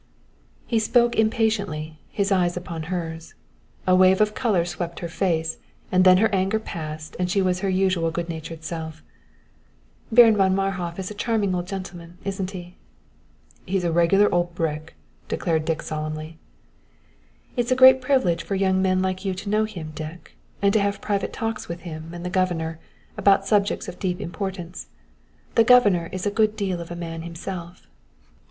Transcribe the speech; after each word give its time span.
He 0.65 0.79
spoke 0.79 1.15
impatiently, 1.15 1.99
his 2.09 2.31
eyes 2.31 2.57
upon 2.57 2.81
hers. 2.89 3.35
A 3.85 3.95
wave 3.95 4.19
of 4.19 4.33
color 4.33 4.65
swept 4.65 4.97
her 5.01 5.07
face, 5.07 5.59
and 5.91 6.03
then 6.03 6.17
her 6.17 6.33
anger 6.33 6.57
passed 6.57 7.15
and 7.19 7.29
she 7.29 7.39
was 7.39 7.59
her 7.59 7.69
usual 7.69 8.09
good 8.09 8.27
natured 8.27 8.63
self. 8.63 9.03
"Baron 10.11 10.35
von 10.35 10.55
Marhof 10.55 10.97
is 10.97 11.11
a 11.11 11.13
charming 11.13 11.53
old 11.53 11.67
gentleman, 11.67 12.17
isn't 12.25 12.49
he?" 12.49 12.77
"He's 13.67 13.83
a 13.83 13.91
regular 13.91 14.27
old 14.33 14.55
brick," 14.55 14.95
declared 15.27 15.65
Dick 15.65 15.83
solemnly. 15.83 16.39
"It's 17.55 17.71
a 17.71 17.75
great 17.75 18.01
privilege 18.01 18.41
for 18.41 18.55
a 18.55 18.57
young 18.57 18.81
man 18.81 19.03
like 19.03 19.23
you 19.23 19.35
to 19.35 19.49
know 19.49 19.65
him, 19.65 19.91
Dick, 19.93 20.35
and 20.63 20.73
to 20.73 20.81
have 20.81 20.99
private 20.99 21.31
talks 21.31 21.67
with 21.67 21.81
him 21.81 22.09
and 22.11 22.25
the 22.25 22.31
governor 22.31 22.79
about 23.17 23.45
subjects 23.45 23.87
of 23.87 23.99
deep 23.99 24.19
importance. 24.19 24.87
The 25.53 25.63
governor 25.63 26.09
is 26.11 26.25
a 26.25 26.31
good 26.31 26.55
deal 26.55 26.81
of 26.81 26.89
a 26.89 26.95
man 26.95 27.21
himself." 27.21 27.85